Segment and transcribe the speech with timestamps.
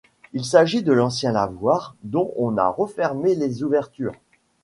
[0.33, 4.15] Il s'agit de l'ancien lavoir, dont on a refermé les ouvertures.